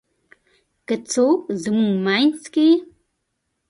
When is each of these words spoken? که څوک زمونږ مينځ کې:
که 0.87 0.95
څوک 1.11 1.39
زمونږ 1.63 1.91
مينځ 2.05 2.41
کې: 2.53 2.69